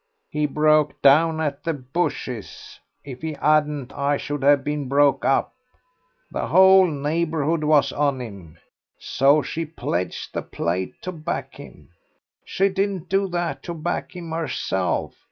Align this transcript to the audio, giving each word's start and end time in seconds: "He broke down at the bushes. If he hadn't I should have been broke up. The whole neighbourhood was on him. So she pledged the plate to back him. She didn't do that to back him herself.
"He 0.31 0.47
broke 0.47 0.99
down 1.03 1.39
at 1.39 1.63
the 1.63 1.75
bushes. 1.75 2.79
If 3.03 3.21
he 3.21 3.33
hadn't 3.33 3.93
I 3.93 4.17
should 4.17 4.41
have 4.41 4.63
been 4.63 4.87
broke 4.89 5.23
up. 5.23 5.53
The 6.31 6.47
whole 6.47 6.87
neighbourhood 6.87 7.63
was 7.63 7.91
on 7.93 8.19
him. 8.19 8.57
So 8.97 9.43
she 9.43 9.63
pledged 9.63 10.33
the 10.33 10.41
plate 10.41 10.95
to 11.03 11.11
back 11.11 11.53
him. 11.57 11.89
She 12.43 12.67
didn't 12.69 13.09
do 13.09 13.27
that 13.27 13.61
to 13.61 13.75
back 13.75 14.15
him 14.15 14.31
herself. 14.31 15.13